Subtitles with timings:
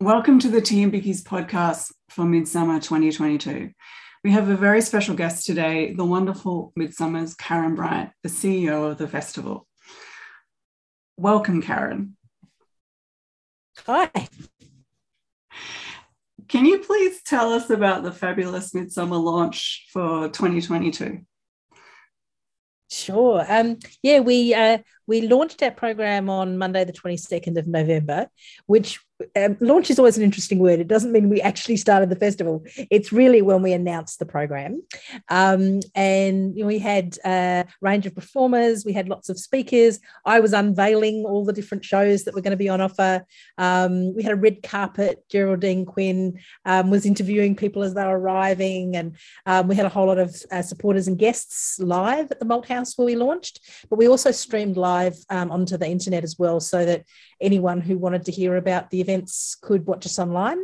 [0.00, 3.70] Welcome to the Tea and Bikkies podcast for Midsumma 2022.
[4.24, 8.98] We have a very special guest today, the wonderful Midsumma's Karen Bryant, the CEO of
[8.98, 9.68] the festival.
[11.16, 12.16] Welcome, Karen.
[13.86, 14.10] Hi.
[16.48, 21.20] Can you please tell us about the fabulous Midsumma launch for 2022?
[22.90, 23.44] Sure.
[23.46, 28.28] Um, yeah, we uh, we launched our program on Monday, the 22nd of November,
[28.66, 28.98] which
[29.36, 30.80] um, launch is always an interesting word.
[30.80, 32.64] It doesn't mean we actually started the festival.
[32.90, 34.82] It's really when we announced the program.
[35.28, 39.98] Um, and you know, we had a range of performers, we had lots of speakers.
[40.24, 43.24] I was unveiling all the different shows that were going to be on offer.
[43.58, 45.24] Um, we had a red carpet.
[45.30, 48.96] Geraldine Quinn um, was interviewing people as they were arriving.
[48.96, 52.46] And um, we had a whole lot of uh, supporters and guests live at the
[52.46, 53.60] Malthouse where we launched.
[53.90, 57.04] But we also streamed live um, onto the internet as well so that
[57.40, 60.62] anyone who wanted to hear about the events could watch us online.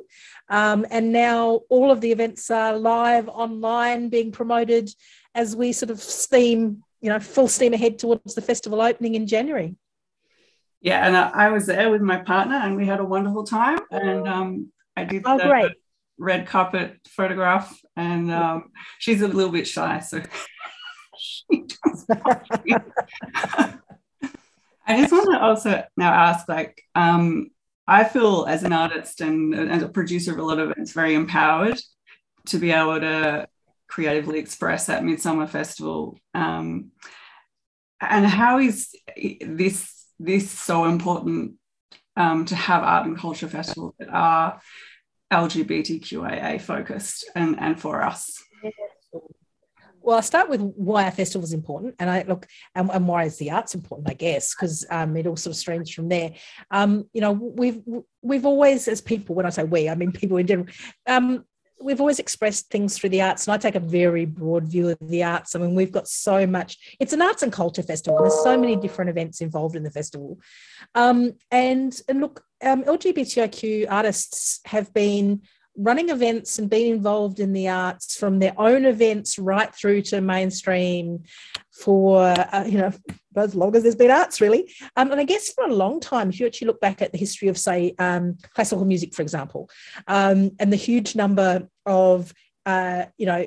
[0.49, 4.91] Um, and now all of the events are live online, being promoted
[5.35, 9.27] as we sort of steam, you know, full steam ahead towards the festival opening in
[9.27, 9.77] January.
[10.81, 13.79] Yeah, and I, I was there with my partner, and we had a wonderful time.
[13.91, 15.73] And um, I did oh, the great.
[16.19, 20.21] red carpet photograph, and um, she's a little bit shy, so
[21.19, 22.07] she does
[24.87, 27.51] I just want to also now ask, like, um,
[27.87, 31.15] I feel as an artist and as a producer of a lot of events, very
[31.15, 31.81] empowered
[32.47, 33.47] to be able to
[33.89, 36.19] creatively express at Midsumma Festival.
[36.33, 36.93] Um,
[38.01, 41.55] and how is this this so important
[42.17, 44.61] um, to have art and culture festivals that are
[45.33, 48.43] LGBTQIA focused and, and for us?
[50.05, 53.25] Well, I'll start with why our festival is important, and I look and, and why
[53.25, 56.33] is the arts important, I guess, because um, it all sort of streams from there.
[56.71, 57.81] Um, you know, we've
[58.21, 60.69] we've always, as people, when I say we, I mean people in general,
[61.07, 61.47] um,
[61.81, 64.99] we've always expressed things through the arts, and I take a very broad view of
[65.01, 65.57] the arts.
[65.57, 66.97] I mean, we've got so much.
[67.01, 68.19] It's an arts and culture festival.
[68.21, 70.39] There's so many different events involved in the festival,
[70.95, 75.41] um, and and look, um, LGBTIQ artists have been
[75.77, 80.21] running events and being involved in the arts from their own events right through to
[80.21, 81.23] mainstream
[81.73, 82.93] for uh, you know
[83.37, 84.73] as long as there's been arts really.
[84.97, 87.19] Um, and i guess for a long time if you actually look back at the
[87.19, 89.69] history of say um, classical music for example
[90.07, 92.33] um, and the huge number of
[92.67, 93.47] uh, you know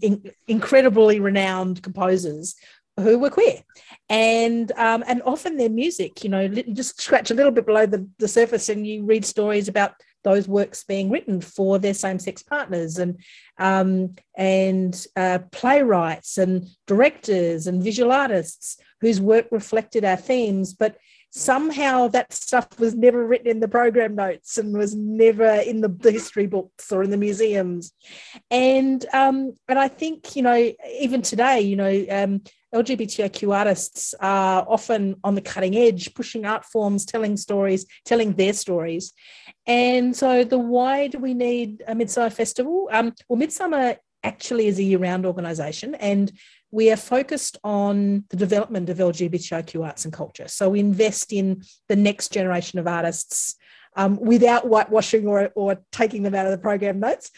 [0.00, 2.54] in, incredibly renowned composers
[2.98, 3.62] who were queer.
[4.08, 8.08] And um, and often their music you know just scratch a little bit below the,
[8.18, 9.92] the surface and you read stories about
[10.28, 13.18] those works being written for their same-sex partners and
[13.58, 20.74] um, and uh, playwrights and directors and visual artists whose work reflected our themes.
[20.74, 20.96] But
[21.30, 25.94] somehow that stuff was never written in the program notes and was never in the,
[26.10, 27.92] history books or in the museums.
[28.50, 32.42] And um, and i think you know even today you know um,
[32.74, 38.52] LGBTIQ artists are often on the cutting edge, pushing art forms, telling stories, telling their
[38.52, 39.12] stories.
[39.66, 42.88] And so, the why do we need a Midsumma Festival?
[42.92, 46.32] Um, well, Midsumma actually is a year round organisation and
[46.70, 50.48] we are focused on the development of LGBTIQ arts and culture.
[50.48, 53.56] So, we invest in the next generation of artists
[53.98, 57.32] um, without whitewashing or, or taking them out of the program notes.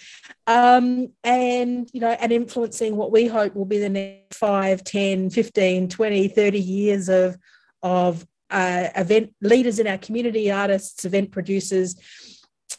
[0.46, 5.30] Um, and, you know, and influencing what we hope will be the next 5, 10,
[5.30, 7.38] 15, 20, 30 years of,
[7.82, 11.96] of uh, event leaders in our community, artists, event producers.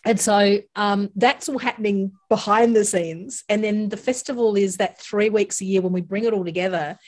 [0.06, 3.44] And so um, that's all happening behind the scenes.
[3.50, 6.46] And then the festival is that three weeks a year when we bring it all
[6.46, 7.00] together.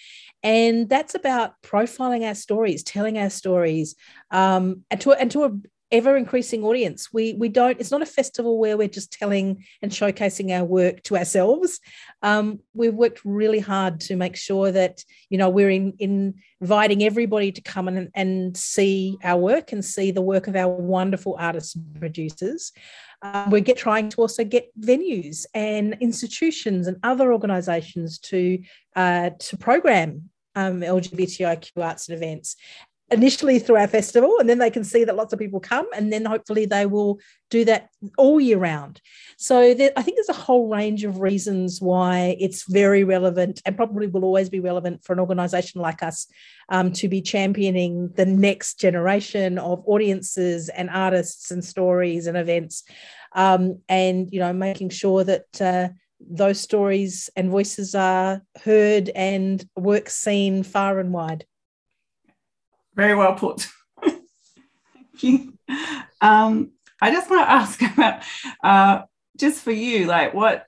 [0.42, 3.96] And that's about profiling our stories, telling our stories,
[4.30, 5.52] um, and to and to a,
[5.94, 7.14] ever increasing audience.
[7.14, 7.80] We we don't.
[7.80, 11.80] It's not a festival where we're just telling and showcasing our work to ourselves.
[12.24, 17.04] Um, we've worked really hard to make sure that you know we're in, in inviting
[17.04, 21.38] everybody to come and, and see our work and see the work of our wonderful
[21.40, 22.74] artists and producers.
[23.22, 28.60] Um, we're get, trying to also get venues and institutions and other organisations to
[28.96, 32.56] uh, to program um, LGBTIQ arts and events
[33.14, 36.12] initially through our festival and then they can see that lots of people come and
[36.12, 37.20] then hopefully they will
[37.50, 39.00] do that all year round.
[39.38, 43.78] So there, i think there's a whole range of reasons why it's very relevant and
[43.78, 46.28] probably will always be relevant for an organization like us
[46.70, 52.84] um, to be championing the next generation of audiences and artists and stories and events
[53.34, 55.90] um, and you know making sure that uh,
[56.20, 61.46] those stories and voices are heard and work seen far and wide
[62.96, 63.68] very well put.
[64.04, 64.24] Thank
[65.22, 65.54] you.
[66.22, 68.24] Um, I just want to ask about
[68.64, 69.06] uh,
[69.38, 70.68] just for you, like what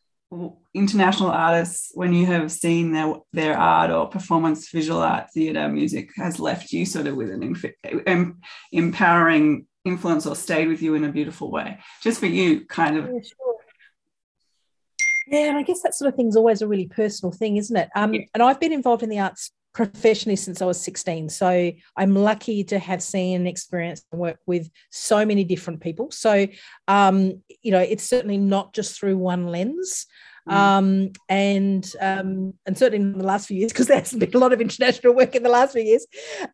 [0.74, 6.12] international artists, when you have seen their their art or performance, visual art, theatre, music,
[6.18, 8.38] has left you sort of with an
[8.72, 11.80] empowering influence or stayed with you in a beautiful way.
[12.02, 13.06] Just for you, kind of.
[13.06, 13.56] Yeah, sure.
[15.28, 17.76] Yeah, and I guess that sort of thing is always a really personal thing, isn't
[17.76, 17.90] it?
[17.96, 18.22] Um, yeah.
[18.34, 21.30] And I've been involved in the arts professionally since I was 16.
[21.30, 26.10] So I'm lucky to have seen and experienced and work with so many different people.
[26.12, 26.48] So,
[26.88, 30.08] um, you know, it's certainly not just through one lens.
[30.50, 30.54] Mm.
[30.54, 34.54] Um, and um, and certainly in the last few years, because there's been a lot
[34.54, 36.06] of international work in the last few years,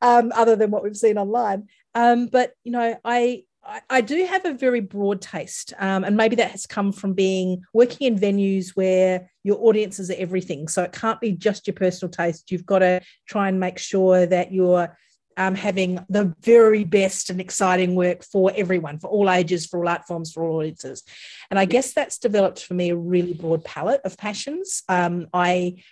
[0.01, 1.67] um, other than what we've seen online.
[1.94, 6.18] Um, but you know, I I, I do have a very broad taste, um, and
[6.18, 10.68] maybe that has come from being working in venues where your audiences are everything.
[10.68, 12.52] So it can't be just your personal taste.
[12.52, 14.98] You've got to try and make sure that you're
[15.38, 19.90] um, having the very best and exciting work for everyone, for all ages, for all
[19.90, 21.04] art forms, for all audiences.
[21.50, 24.84] And I guess that's developed for me a really broad palette of passions.
[24.90, 25.84] Um, I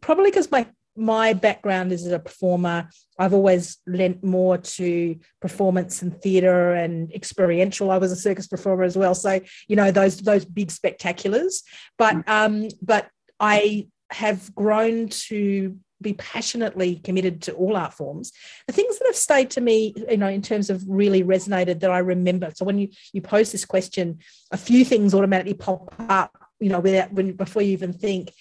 [0.00, 2.88] probably because my my background is as a performer.
[3.18, 7.90] I've always lent more to performance and theatre and experiential.
[7.90, 11.62] I was a circus performer as well, so you know those those big spectaculars.
[11.98, 12.28] But mm.
[12.28, 13.08] um, but
[13.40, 18.32] I have grown to be passionately committed to all art forms.
[18.66, 21.90] The things that have stayed to me, you know, in terms of really resonated that
[21.90, 22.52] I remember.
[22.54, 24.18] So when you you pose this question,
[24.52, 28.32] a few things automatically pop up, you know, without when before you even think.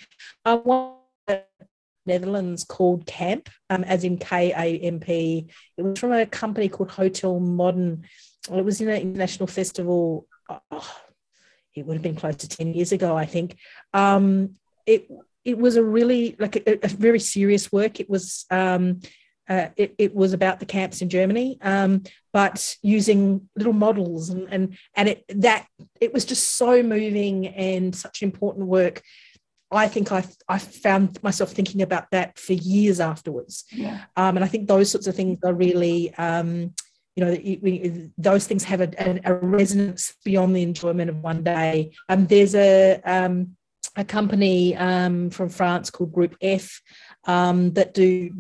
[0.46, 0.94] I one
[2.06, 5.48] Netherlands called Camp, um, as in K A M P.
[5.78, 8.06] It was from a company called Hotel Modern.
[8.52, 10.28] It was in an international festival.
[10.50, 10.96] Oh,
[11.76, 13.58] it would have been close to 10 years ago, I think.
[13.94, 14.56] Um,
[14.86, 15.10] it
[15.46, 18.00] it was a really like a, a very serious work.
[18.00, 19.02] It was um,
[19.50, 24.48] uh, it, it, was about the camps in Germany, um, but using little models and
[24.50, 25.68] and and it that
[26.00, 29.02] it was just so moving and such important work
[29.76, 33.66] I think I I found myself thinking about that for years afterwards.
[33.72, 34.02] Yeah.
[34.16, 36.74] Um, and I think those sorts of things are really, um,
[37.16, 41.94] you know, those things have a, a, resonance beyond the enjoyment of one day.
[42.10, 43.56] Um, there's a um,
[43.96, 46.82] a company um, from France called Groupe F
[47.26, 48.32] um, that do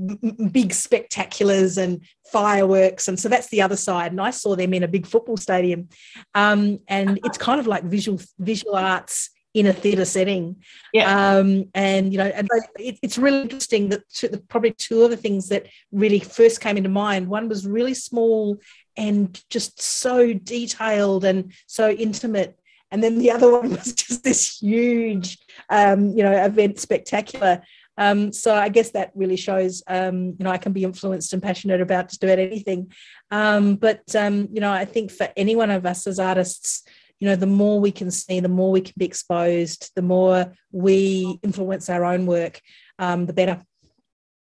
[0.51, 2.01] big spectaculars and
[2.31, 4.11] fireworks, and so that's the other side.
[4.11, 5.89] And I saw them in a big football stadium,
[6.33, 10.57] um, and it's kind of like visual visual arts in a theatre setting.
[10.93, 11.35] Yeah.
[11.35, 15.17] Um, and you know, and it, it's really interesting that two, probably two of the
[15.17, 17.27] things that really first came into mind.
[17.27, 18.57] One was really small
[18.97, 22.57] and just so detailed and so intimate.
[22.91, 25.37] And then the other one was just this huge,
[25.69, 27.61] um, you know, event spectacular.
[27.95, 31.43] Um, so I guess that really shows, um, you know, I can be influenced and
[31.43, 32.91] passionate about just about anything.
[33.29, 36.87] Um, but um, you know, I think for any one of us as artists,
[37.23, 40.51] you know the more we can see the more we can be exposed the more
[40.73, 42.59] we influence our own work
[42.99, 43.63] um, the better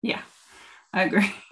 [0.02, 0.24] yeah
[0.92, 1.32] i agree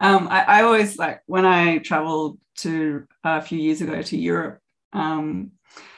[0.00, 4.60] um, I, I, always like when i traveled to a few years ago to europe
[4.92, 5.50] um,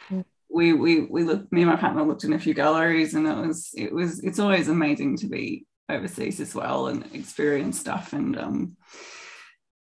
[0.09, 0.25] mm.
[0.49, 3.37] we we we looked me and my partner looked in a few galleries and it
[3.37, 8.39] was it was it's always amazing to be overseas as well and experience stuff and
[8.39, 8.75] um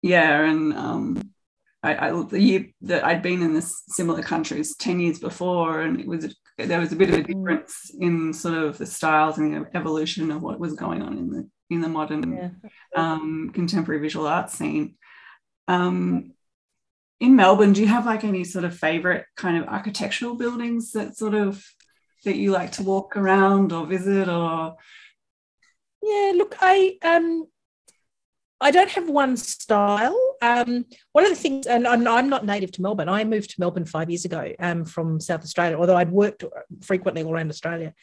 [0.02, 1.30] yeah and um
[1.82, 6.00] I, I the year that I'd been in this similar countries 10 years before, and
[6.00, 7.26] it was there was a bit of a mm.
[7.26, 11.30] difference in sort of the styles and the evolution of what was going on in
[11.30, 12.50] the in the modern yeah.
[12.96, 14.96] um, contemporary visual art scene.
[15.68, 16.32] Um,
[17.20, 21.16] in Melbourne, do you have like any sort of favorite kind of architectural buildings that
[21.16, 21.64] sort of
[22.24, 24.76] that you like to walk around or visit or?
[26.02, 27.46] Yeah, look, I um
[28.60, 30.18] I don't have one style.
[30.42, 33.08] Um, one of the things, and I'm not native to Melbourne.
[33.08, 36.44] I moved to Melbourne five years ago um, from South Australia, although I'd worked
[36.82, 37.94] frequently all around Australia.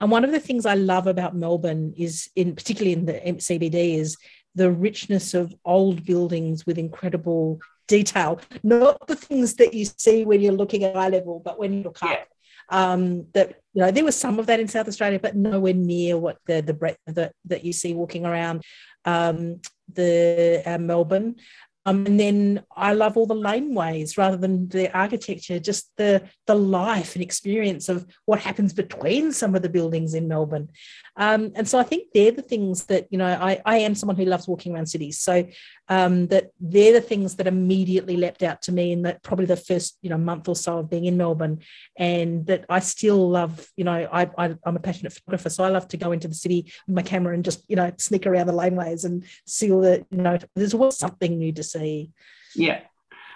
[0.00, 3.98] And one of the things I love about Melbourne is, in particularly in the CBD,
[3.98, 4.16] is
[4.54, 8.38] the richness of old buildings with incredible detail.
[8.62, 11.82] Not the things that you see when you're looking at eye level, but when you
[11.82, 12.12] look yeah.
[12.12, 12.28] up.
[12.68, 16.16] Um, that you know there was some of that in South Australia, but nowhere near
[16.16, 18.62] what the the breadth that that you see walking around
[19.04, 19.60] um,
[19.92, 21.36] the uh, Melbourne.
[21.84, 26.54] Um, and then I love all the laneways rather than the architecture, just the the
[26.54, 30.68] life and experience of what happens between some of the buildings in Melbourne.
[31.16, 34.16] Um, and so I think they're the things that, you know, I, I am someone
[34.16, 35.18] who loves walking around cities.
[35.18, 35.44] So
[35.88, 39.56] um, that they're the things that immediately leapt out to me in that probably the
[39.56, 41.60] first, you know, month or so of being in Melbourne.
[41.96, 45.50] And that I still love, you know, I, I, I'm a passionate photographer.
[45.50, 47.92] So I love to go into the city with my camera and just, you know,
[47.98, 51.62] sneak around the laneways and see all the, you know, there's always something new to
[51.62, 52.10] see.
[52.54, 52.80] Yeah.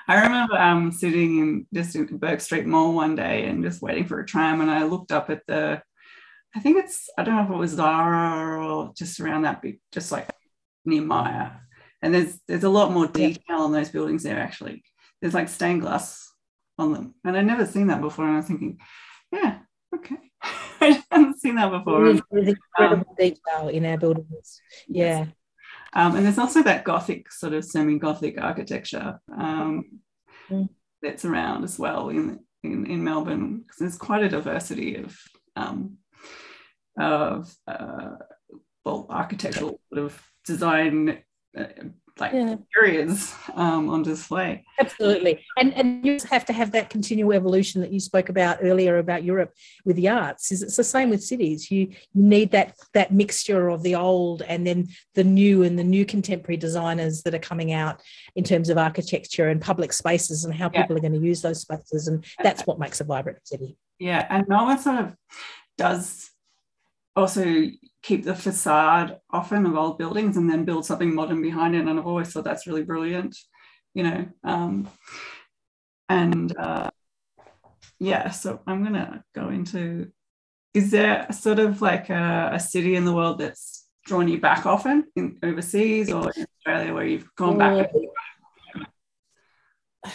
[0.08, 4.06] I remember um, sitting in just in Bourke Street Mall one day and just waiting
[4.06, 5.82] for a tram, and I looked up at the
[6.54, 9.78] I think it's, I don't know if it was Zara or just around that bit,
[9.92, 10.30] just like
[10.86, 11.60] near Myer.
[12.02, 13.56] And there's there's a lot more detail yeah.
[13.56, 14.82] on those buildings there actually.
[15.20, 16.30] There's like stained glass
[16.78, 17.14] on them.
[17.24, 18.26] And I'd never seen that before.
[18.26, 18.78] And I was thinking,
[19.32, 19.58] yeah,
[19.94, 20.16] okay.
[20.80, 22.04] I haven't seen that before.
[22.30, 24.60] There's incredible um, detail in our buildings.
[24.88, 25.18] Yeah.
[25.20, 25.28] Yes.
[25.92, 30.00] Um, and there's also that Gothic sort of semi-Gothic architecture um,
[30.50, 30.68] mm.
[31.00, 35.16] that's around as well in in, in Melbourne because there's quite a diversity of
[35.54, 35.98] um,
[36.98, 38.10] of uh,
[38.84, 41.22] well architectural sort of design
[42.18, 42.56] like yeah.
[42.74, 44.64] periods um, on display.
[44.80, 48.98] Absolutely, and and you have to have that continual evolution that you spoke about earlier
[48.98, 49.52] about Europe
[49.84, 50.50] with the arts.
[50.50, 51.70] Is it's the same with cities.
[51.70, 55.84] You you need that that mixture of the old and then the new and the
[55.84, 58.00] new contemporary designers that are coming out
[58.34, 60.82] in terms of architecture and public spaces and how yeah.
[60.82, 63.76] people are going to use those spaces, and that's what makes a vibrant city.
[63.98, 65.16] Yeah, and Melbourne sort of
[65.76, 66.30] does
[67.14, 67.70] also
[68.06, 71.80] keep the facade often of old buildings and then build something modern behind it.
[71.80, 73.36] And I've always thought that's really brilliant,
[73.94, 74.28] you know.
[74.44, 74.88] Um,
[76.08, 76.90] and uh,
[77.98, 80.12] yeah, so I'm going to go into
[80.72, 84.66] is there sort of like a, a, city in the world that's drawn you back
[84.66, 87.90] often in overseas or in Australia where you've gone back?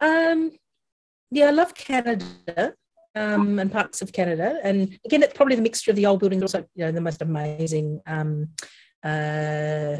[0.00, 0.52] Um,
[1.32, 2.72] yeah, I love Canada
[3.14, 4.58] um, and parts of Canada.
[4.62, 7.22] And again, it's probably the mixture of the old buildings, also you know the most
[7.22, 8.48] amazing um,
[9.04, 9.98] uh,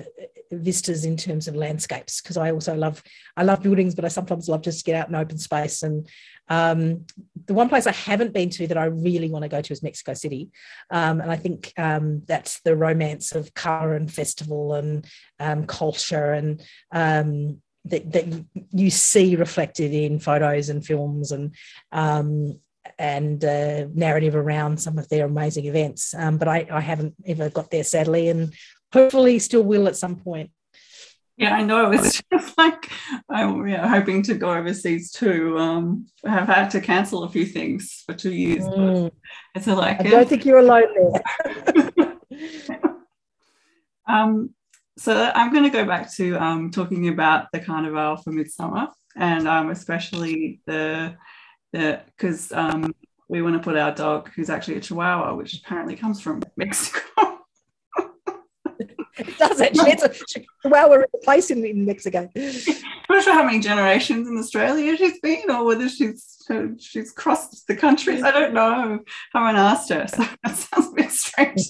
[0.50, 2.20] vistas in terms of landscapes.
[2.20, 3.02] Because I also love
[3.36, 5.82] I love buildings, but I sometimes love just to get out in open space.
[5.82, 6.08] And
[6.48, 7.06] um,
[7.46, 9.82] the one place I haven't been to that I really want to go to is
[9.82, 10.50] Mexico City,
[10.90, 15.06] um, and I think um, that's the romance of color and festival and
[15.40, 16.62] um, culture and
[16.92, 21.54] um, that, that you see reflected in photos and films and
[21.92, 22.60] um,
[22.98, 26.14] and uh, narrative around some of their amazing events.
[26.14, 28.52] Um, but I, I haven't ever got there, sadly, and
[28.92, 30.50] hopefully still will at some point.
[31.36, 31.92] Yeah, I know.
[31.98, 32.90] It's just like
[33.30, 35.56] I'm yeah, hoping to go overseas too.
[35.58, 38.64] Um, I have had to cancel a few things for two years.
[38.64, 39.12] Mm.
[39.54, 40.00] It's a like.
[40.00, 41.12] I don't think you're alone
[41.46, 42.12] there.
[44.08, 44.50] um,
[44.96, 49.46] so I'm going to go back to um, talking about the Carnival for Midsumma, and
[49.46, 51.14] um, especially the
[51.72, 52.94] because um,
[53.28, 57.40] we want to put our dog, who's actually a Chihuahua, which apparently comes from Mexico.
[59.18, 59.90] it does actually.
[59.90, 62.28] It's a Chihuahua place in, in Mexico.
[62.36, 62.52] I'm
[63.10, 66.36] not sure how many generations in Australia she's been, or whether she's
[66.78, 68.22] she's crossed the countries.
[68.22, 69.00] I don't know.
[69.34, 71.62] I haven't asked her, so that sounds a bit strange.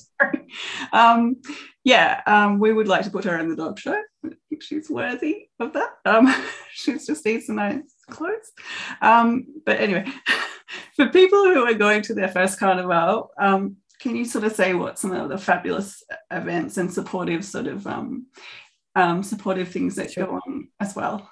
[0.92, 1.36] Um,
[1.84, 4.00] yeah, um, we would like to put her in the dog show.
[4.24, 5.90] I think she's worthy of that.
[6.04, 6.32] Um,
[6.72, 8.52] she's just needs nice clothes.
[9.00, 10.06] Um, but anyway,
[10.96, 14.74] for people who are going to their first carnival, um, can you sort of say
[14.74, 18.26] what some of the fabulous events and supportive sort of um,
[18.94, 20.26] um, supportive things that sure.
[20.26, 21.28] go on as well?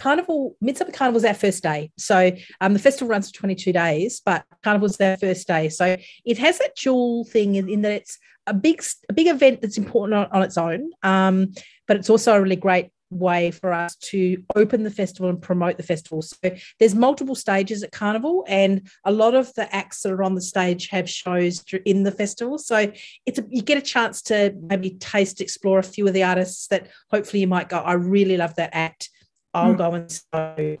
[0.00, 1.90] Carnival, Midsumma Carnival is our first day.
[1.96, 5.68] So um, the festival runs for 22 days, but Carnival is our first day.
[5.68, 9.60] So it has that dual thing in, in that it's a big, a big event
[9.60, 11.52] that's important on, on its own, um,
[11.86, 15.76] but it's also a really great way for us to open the festival and promote
[15.76, 16.22] the festival.
[16.22, 16.36] So
[16.78, 20.40] there's multiple stages at Carnival, and a lot of the acts that are on the
[20.40, 22.58] stage have shows in the festival.
[22.58, 22.92] So
[23.26, 26.66] it's a, you get a chance to maybe taste, explore a few of the artists
[26.68, 29.10] that hopefully you might go, I really love that act.
[29.54, 29.78] I'll mm.
[29.78, 30.78] go and so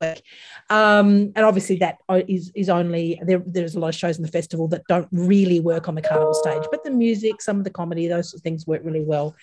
[0.00, 1.98] um, and obviously, that
[2.28, 3.42] is is only there.
[3.46, 6.34] There's a lot of shows in the festival that don't really work on the carnival
[6.34, 9.34] stage, but the music, some of the comedy, those sort of things work really well.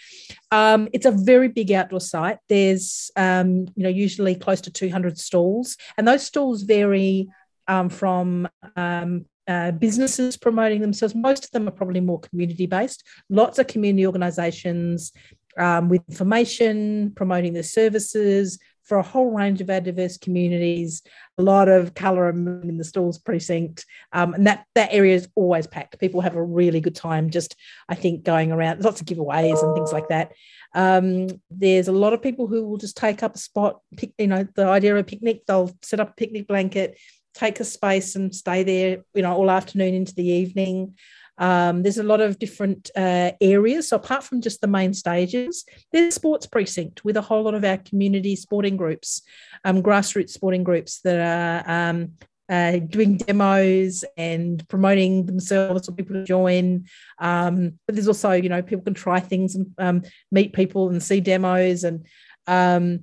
[0.52, 2.38] Um, it's a very big outdoor site.
[2.50, 7.30] There's um, you know usually close to 200 stalls, and those stalls vary
[7.68, 11.16] um, from um, uh, businesses promoting themselves.
[11.16, 13.04] Most of them are probably more community based.
[13.30, 15.12] Lots of community organisations
[15.58, 21.02] um, with information, promoting their services, for a whole range of our diverse communities.
[21.38, 25.68] A lot of colour in the stalls precinct, um, and that that area is always
[25.68, 26.00] packed.
[26.00, 27.30] People have a really good time.
[27.30, 27.56] Just
[27.88, 30.34] I think going around, lots of giveaways and things like that.
[30.74, 33.80] Um, there's a lot of people who will just take up a spot.
[33.98, 35.44] Pick, you know, the idea of a picnic.
[35.48, 36.98] They'll set up a picnic blanket,
[37.34, 39.04] take a space, and stay there.
[39.14, 40.96] You know, all afternoon into the evening.
[41.42, 43.90] Um, there's a lot of different uh, areas.
[43.90, 47.66] So apart from just the main stages, there's sports precinct with a whole lot of
[47.66, 49.24] our community sporting groups,
[49.66, 52.12] um, grassroots sporting groups that are um,
[52.48, 56.86] uh, doing demos and promoting themselves for people to join.
[57.20, 61.02] Um, but there's also, you know, people can try things and um, meet people and
[61.02, 62.06] see demos and
[62.48, 63.02] um,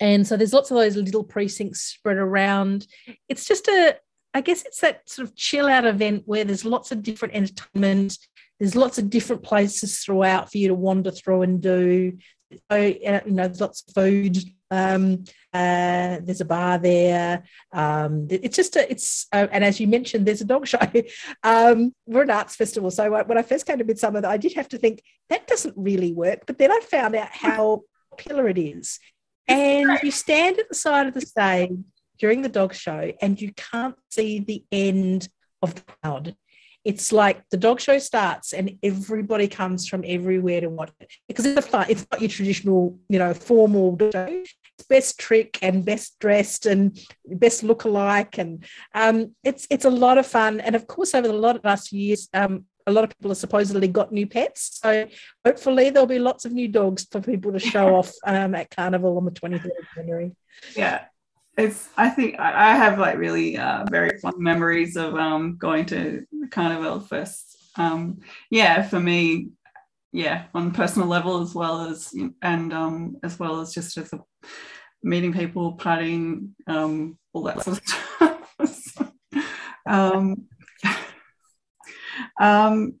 [0.00, 2.88] and so there's lots of those little precincts spread around.
[3.28, 3.96] It's just a
[4.34, 8.18] I guess it's that sort of chill out event where there's lots of different entertainment.
[8.58, 12.18] There's lots of different places throughout for you to wander through and do.
[12.70, 14.38] So, you know, there's lots of food.
[14.70, 17.42] Um, uh, there's a bar there.
[17.72, 20.78] Um, it's just a, it's uh, and as you mentioned, there's a dog show.
[21.44, 24.68] Um, we're an arts festival, so when I first came to Midsumma, I did have
[24.68, 26.44] to think that doesn't really work.
[26.46, 28.98] But then I found out how popular it is,
[29.48, 31.70] and you stand at the side of the stage
[32.22, 35.28] during the dog show and you can't see the end
[35.60, 36.36] of the crowd.
[36.84, 41.46] It's like the dog show starts and everybody comes from everywhere to watch it because
[41.46, 44.26] it's a fun, it's not your traditional, you know, formal show.
[44.78, 48.38] It's best trick and best dressed and best look alike.
[48.38, 48.64] And
[48.94, 50.60] um, it's it's a lot of fun.
[50.60, 53.38] And of course, over the lot of last years, um, a lot of people have
[53.38, 54.80] supposedly got new pets.
[54.82, 55.08] So
[55.44, 59.16] hopefully there'll be lots of new dogs for people to show off um, at Carnival
[59.16, 60.32] on the 23rd of January.
[60.76, 61.04] Yeah,
[61.58, 66.24] it's i think i have like really uh, very fond memories of um, going to
[66.50, 68.18] carnival first um,
[68.50, 69.48] yeah for me
[70.12, 74.12] yeah on a personal level as well as and um, as well as just as
[74.12, 74.20] a,
[75.02, 79.12] meeting people partying um, all that sort of stuff.
[79.84, 80.46] Um,
[82.40, 83.00] um,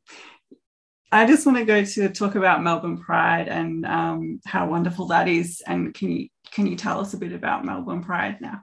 [1.12, 5.28] I just want to go to talk about Melbourne Pride and um, how wonderful that
[5.28, 5.62] is.
[5.66, 8.62] And can you can you tell us a bit about Melbourne Pride now?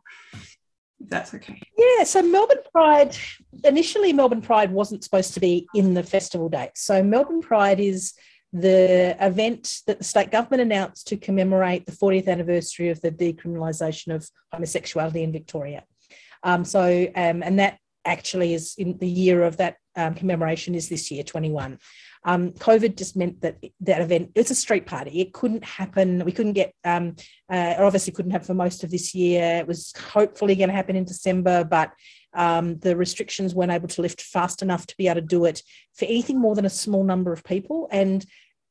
[0.99, 1.61] If that's okay.
[1.77, 3.15] Yeah, so Melbourne Pride,
[3.63, 6.71] initially, Melbourne Pride wasn't supposed to be in the festival date.
[6.75, 8.13] So Melbourne Pride is
[8.51, 14.13] the event that the state government announced to commemorate the 40th anniversary of the decriminalisation
[14.13, 15.83] of homosexuality in Victoria.
[16.41, 20.89] Um, so, um, and that actually is in the year of that um, commemoration is
[20.89, 21.77] this year, 21.
[22.25, 25.21] Um, COVID just meant that that event, it's a street party.
[25.21, 26.25] It couldn't happen.
[26.25, 27.15] We couldn't get, um,
[27.49, 29.57] uh, obviously couldn't happen for most of this year.
[29.57, 31.93] It was hopefully going to happen in December, but
[32.33, 35.63] um, the restrictions weren't able to lift fast enough to be able to do it
[35.93, 37.87] for anything more than a small number of people.
[37.91, 38.25] And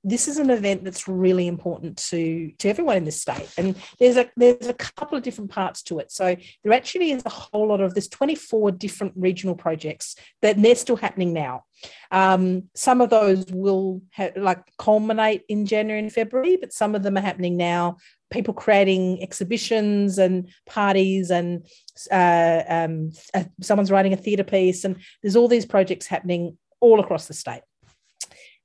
[0.04, 3.48] this is an event that's really important to to everyone in this state.
[3.58, 6.12] And there's a there's a couple of different parts to it.
[6.12, 10.76] So there actually is a whole lot of there's 24 different regional projects that they're
[10.76, 11.64] still happening now.
[12.10, 17.02] Um, some of those will have, like culminate in january and february but some of
[17.02, 17.96] them are happening now.
[18.30, 21.66] People creating exhibitions and parties and
[22.10, 27.00] uh, um, uh, someone's writing a theatre piece and there's all these projects happening all
[27.00, 27.62] across the state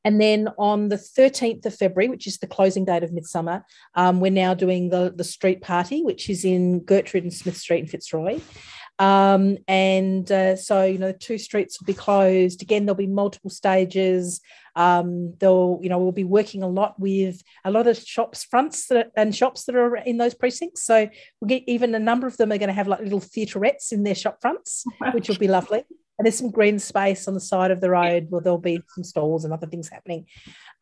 [0.04, 3.64] and then on the 13th of February, which is the closing date of Midsumma,
[3.96, 7.80] um, we're now doing the, the street party, which is in Gertrude and Smith Street
[7.80, 8.40] in Fitzroy.
[9.00, 12.62] Um, and uh, so, you know, the two streets will be closed.
[12.62, 14.40] Again, there'll be multiple stages.
[14.76, 18.88] Um, they'll, you know, we'll be working a lot with a lot of shops fronts
[18.88, 20.84] that, and shops that are in those precincts.
[20.84, 23.92] So we'll get even a number of them are going to have like little theatrettes
[23.92, 25.84] in their shop fronts, which will be lovely
[26.18, 29.04] and there's some green space on the side of the road where there'll be some
[29.04, 30.26] stalls and other things happening.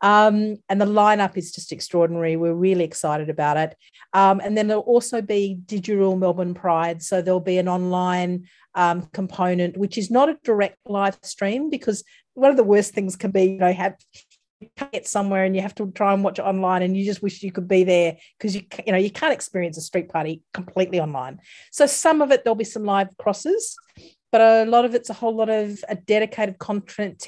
[0.02, 2.36] Um, and the lineup is just extraordinary.
[2.36, 3.76] We're really excited about it.
[4.12, 7.02] Um, and then there'll also be digital Melbourne Pride.
[7.02, 12.04] So there'll be an online um, component, which is not a direct live stream because
[12.34, 13.96] one of the worst things can be, you know, have
[14.76, 17.42] get somewhere and you have to try and watch it online and you just wish
[17.42, 21.00] you could be there because you you know you can't experience a street party completely
[21.00, 21.40] online
[21.72, 23.76] so some of it there'll be some live crosses
[24.32, 27.22] but a lot of it's a whole lot of a dedicated content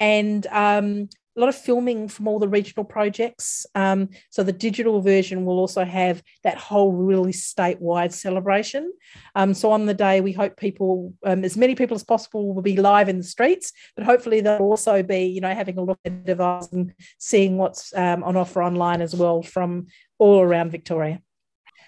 [0.00, 1.08] and um,
[1.38, 3.64] a lot of filming from all the regional projects.
[3.76, 8.92] Um, so the digital version will also have that whole really statewide celebration.
[9.36, 12.62] Um, so on the day, we hope people, um, as many people as possible, will
[12.62, 16.00] be live in the streets, but hopefully they'll also be, you know, having a look
[16.04, 19.86] at the device and seeing what's um, on offer online as well from
[20.18, 21.22] all around Victoria.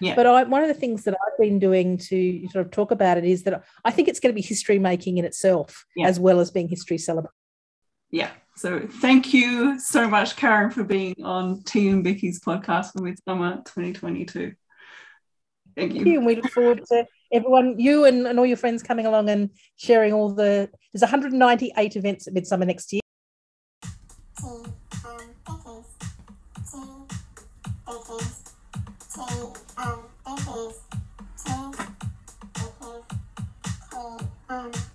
[0.01, 0.15] Yeah.
[0.15, 3.17] But I, one of the things that I've been doing to sort of talk about
[3.17, 6.07] it is that I think it's going to be history making in itself, yeah.
[6.07, 7.33] as well as being history celebration.
[8.09, 8.31] Yeah.
[8.57, 13.63] So thank you so much, Karen, for being on Tea and Bikkies podcast for Midsumma
[13.65, 14.53] 2022.
[15.75, 16.03] Thank you.
[16.03, 16.17] you.
[16.17, 19.51] And we look forward to everyone, you and, and all your friends coming along and
[19.77, 20.69] sharing all the.
[20.93, 23.01] There's 198 events at Midsumma next year.
[29.13, 29.19] T
[29.77, 30.79] um this is
[31.43, 31.51] T
[32.55, 33.03] this is
[33.89, 33.97] T
[34.49, 34.90] um.